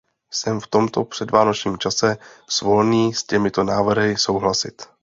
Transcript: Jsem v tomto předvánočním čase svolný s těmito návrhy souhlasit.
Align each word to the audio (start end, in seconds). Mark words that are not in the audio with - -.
Jsem 0.31 0.59
v 0.59 0.67
tomto 0.67 1.03
předvánočním 1.05 1.77
čase 1.77 2.17
svolný 2.49 3.13
s 3.13 3.23
těmito 3.23 3.63
návrhy 3.63 4.17
souhlasit. 4.17 4.87